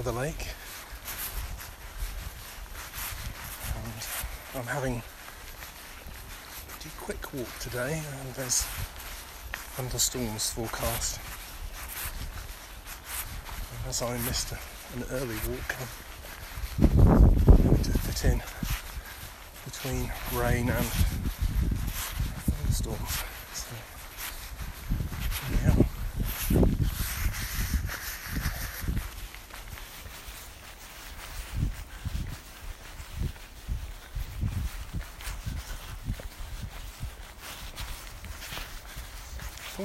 [0.00, 0.46] by the lake.
[3.76, 4.06] And
[4.54, 5.02] I'm having a
[6.70, 8.62] pretty quick walk today, and there's
[9.76, 11.20] thunderstorms forecast.
[13.72, 15.76] And as I missed an early walk,
[16.80, 18.42] I'm going to fit in
[19.66, 20.86] between rain and
[22.46, 23.22] thunderstorms.
[23.52, 23.68] So,
[25.62, 25.74] yeah.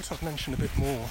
[0.05, 1.09] Thought I'd mention a bit more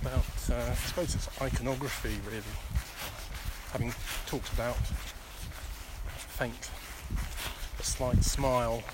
[0.00, 2.44] about, uh, I suppose it's iconography really,
[3.72, 3.92] having
[4.28, 4.76] talked about
[6.36, 6.70] faint,
[7.76, 8.84] a slight smile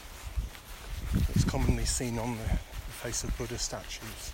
[1.12, 4.32] that's commonly seen on the, the face of Buddha statues.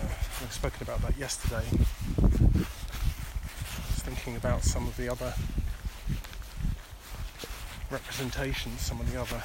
[0.00, 0.06] Uh,
[0.42, 1.66] I've spoken about that yesterday.
[1.68, 2.64] I
[3.90, 5.34] was thinking about some of the other
[7.90, 9.42] representations, some of the other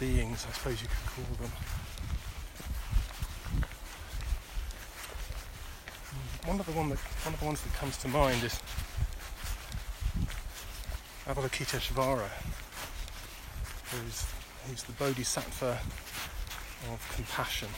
[0.00, 1.52] beings, I suppose you could call them.
[6.08, 8.58] Hmm, one of the one that one of the ones that comes to mind is
[11.28, 12.30] Avalokiteshvara,
[13.90, 14.24] who's
[14.66, 15.78] who's the Bodhisattva
[16.90, 17.68] of compassion.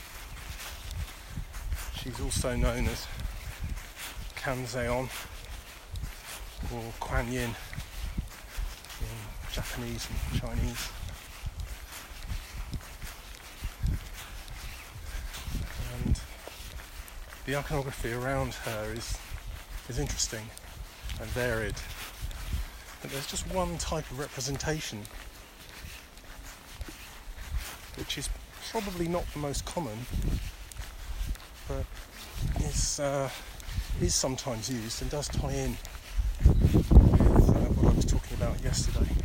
[1.97, 3.05] She's also known as
[4.37, 5.09] Kanzeon
[6.73, 7.53] or Kuan Yin
[9.01, 9.17] in
[9.51, 10.89] Japanese and Chinese.
[17.45, 19.17] The iconography around her is
[19.89, 20.45] is interesting
[21.19, 21.75] and varied.
[23.01, 24.99] But there's just one type of representation
[27.97, 28.29] which is
[28.71, 29.97] probably not the most common,
[31.67, 31.85] but
[32.61, 33.29] is uh,
[34.01, 35.77] is sometimes used and does tie in
[36.45, 39.22] with uh, what I was talking about yesterday.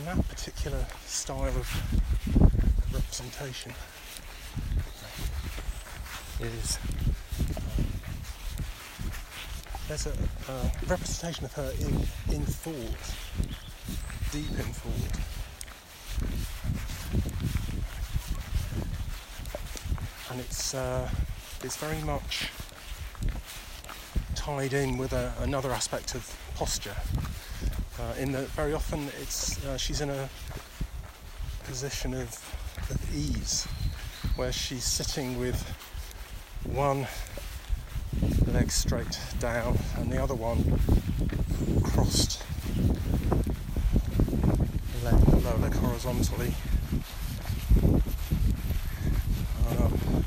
[0.00, 1.68] And that particular style of
[2.90, 3.70] representation
[6.40, 6.78] is
[7.54, 7.84] um,
[9.88, 10.12] there's a,
[10.48, 11.94] a, representation of her in,
[12.34, 13.14] in thought,
[14.32, 15.20] deep in thought.
[20.30, 21.10] And it's uh,
[21.62, 22.48] it's very much
[24.34, 26.96] tied in with a, another aspect of posture.
[28.00, 30.28] Uh, in that very often it's uh, she's in a
[31.64, 32.28] position of,
[32.88, 33.68] of ease
[34.36, 35.60] where she's sitting with
[36.64, 37.06] one
[38.46, 40.80] leg straight down and the other one
[41.82, 42.42] crossed
[45.04, 46.54] leg, lower leg horizontally.
[49.68, 50.24] Um,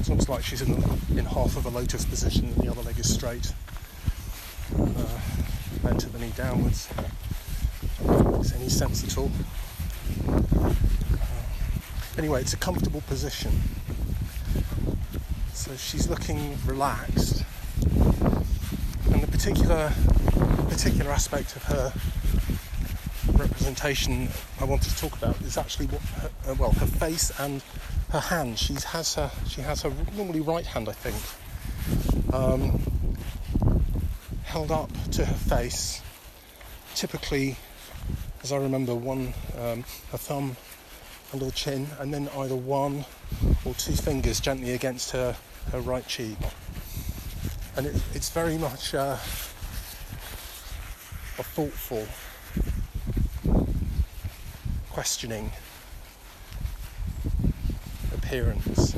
[0.00, 2.82] it's almost like she's in, the, in half of a lotus position and the other
[2.82, 3.54] leg is straight.
[4.78, 5.03] Uh,
[5.84, 6.88] bent the knee downwards.
[8.02, 9.30] Makes any sense at all.
[12.16, 13.52] Anyway, it's a comfortable position.
[15.52, 17.44] So she's looking relaxed.
[19.12, 19.92] And the particular
[20.70, 21.92] particular aspect of her
[23.32, 24.28] representation
[24.60, 27.62] I wanted to talk about is actually what her, uh, well her face and
[28.10, 28.58] her hand.
[28.58, 32.34] She has her she has her normally right hand I think.
[32.34, 32.80] Um,
[34.54, 36.00] held up to her face.
[36.94, 37.56] Typically,
[38.44, 39.82] as I remember, one um,
[40.12, 40.56] her thumb
[41.32, 43.04] under the chin, and then either one
[43.64, 45.34] or two fingers gently against her,
[45.72, 46.36] her right cheek.
[47.76, 49.16] And it, it's very much uh,
[51.36, 52.06] a thoughtful,
[54.92, 55.50] questioning
[58.14, 58.94] appearance.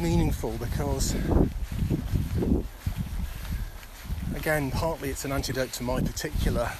[0.00, 1.14] Meaningful because,
[4.34, 6.70] again, partly it's an antidote to my particular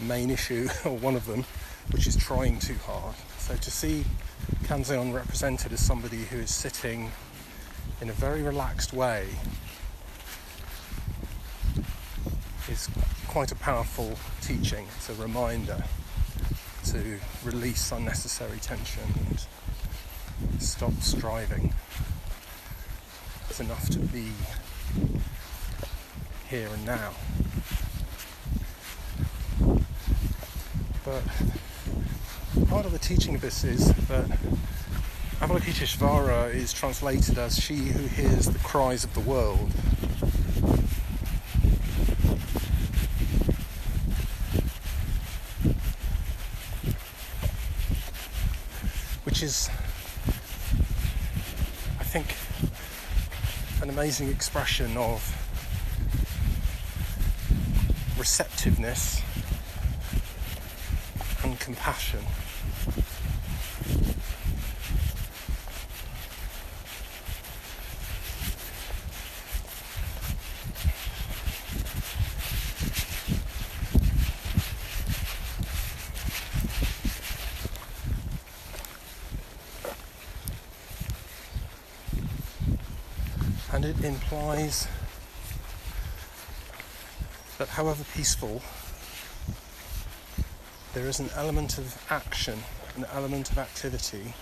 [0.00, 1.44] main issue, or one of them,
[1.90, 3.14] which is trying too hard.
[3.38, 4.04] So to see
[4.64, 7.10] Kanzeon represented as somebody who is sitting
[8.00, 9.26] in a very relaxed way
[12.68, 12.88] is
[13.26, 14.86] quite a powerful teaching.
[14.96, 15.82] It's a reminder
[16.86, 21.72] to release unnecessary tension and stop striving
[23.60, 24.32] enough to be
[26.48, 27.12] here and now.
[31.04, 31.22] But
[32.68, 34.26] part of the teaching of this is that
[35.40, 39.70] Avalokiteshvara is translated as she who hears the cries of the world.
[49.24, 49.68] Which is,
[51.98, 52.34] I think,
[53.80, 55.22] an amazing expression of
[58.18, 59.22] receptiveness
[61.44, 62.20] and compassion.
[83.88, 84.86] It implies
[87.56, 88.60] that however peaceful,
[90.92, 92.58] there is an element of action,
[92.96, 94.34] an element of activity.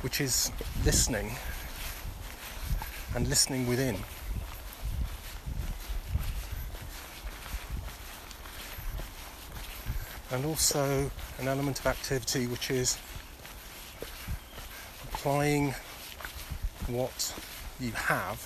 [0.00, 0.50] Which is
[0.84, 1.36] listening
[3.14, 3.96] and listening within.
[10.32, 12.98] And also an element of activity which is
[15.18, 15.74] applying
[16.86, 17.34] what
[17.80, 18.38] you have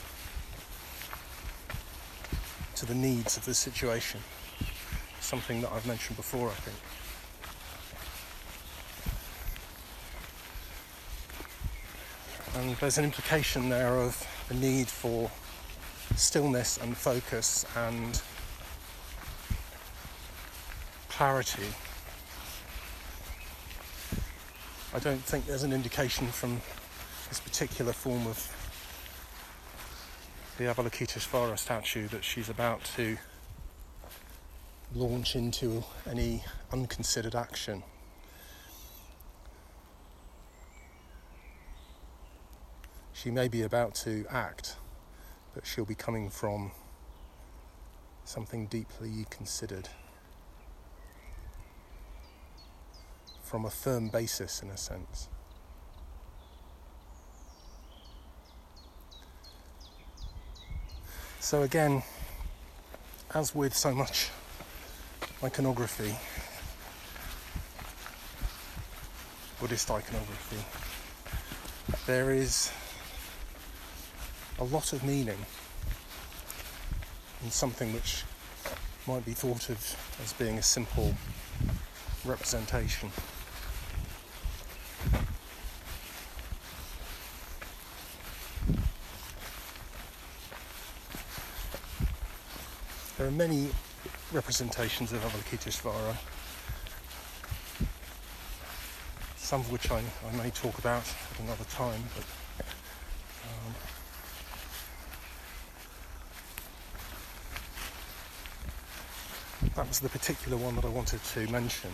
[2.75, 4.19] to the needs of the situation.
[5.21, 6.77] Something that I've mentioned before, I think.
[12.65, 15.31] And there's an implication there of the need for
[16.17, 18.23] stillness and focus and
[21.11, 21.69] clarity
[24.95, 26.61] I don't think there's an indication from
[27.31, 28.47] this particular form of
[30.59, 33.17] the Avalokiteshvara statue that she's about to
[34.95, 37.83] launch into any unconsidered action.
[43.15, 44.77] She may be about to act,
[45.55, 46.71] but she'll be coming from
[48.27, 49.89] something deeply considered.
[53.53, 55.29] From a firm basis in a sense.
[61.39, 62.03] So, again,
[63.35, 64.31] as with so much
[65.45, 66.17] iconography,
[69.61, 70.65] Buddhist iconography,
[72.07, 72.73] there is
[74.61, 75.45] a lot of meaning
[77.45, 78.25] in something which
[79.07, 79.77] might be thought of
[80.25, 81.15] as being a simple
[82.25, 83.11] representation.
[93.23, 93.69] There are many
[94.33, 96.17] representations of Avalokiteshvara,
[99.37, 102.25] some of which I, I may talk about at another time, but
[103.45, 103.75] um,
[109.77, 111.93] that was the particular one that I wanted to mention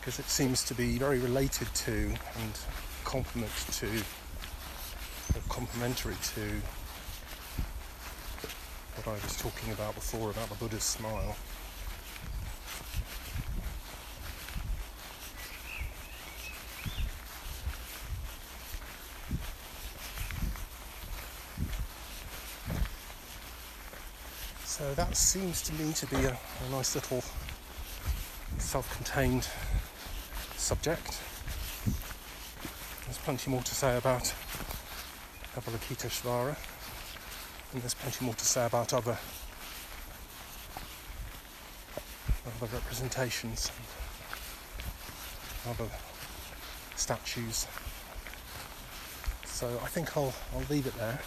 [0.00, 2.58] because it seems to be very related to and
[3.04, 3.90] complement to,
[5.50, 6.62] complementary to
[8.96, 11.36] what I was talking about before about the Buddha's smile.
[24.64, 27.22] So that seems to me to be a, a nice little
[28.58, 29.48] self-contained
[30.56, 31.20] subject.
[33.04, 34.34] There's plenty more to say about
[35.54, 36.56] Avalokiteshvara
[37.76, 39.18] and there's plenty more to say about other
[42.46, 43.70] other representations
[45.68, 45.90] other
[46.94, 47.66] statues.
[49.44, 51.18] So I think I'll I'll leave it there.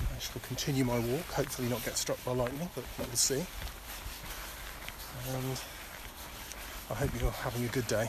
[0.00, 3.44] I shall continue my walk, hopefully not get struck by lightning, but we'll see.
[5.34, 5.60] And
[6.90, 8.08] I hope you're having a good day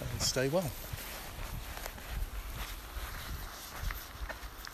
[0.00, 0.68] and stay well.